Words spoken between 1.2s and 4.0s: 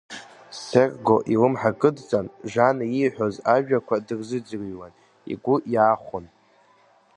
илымҳа кыдҵан, Жана ииҳәоз ажәақәа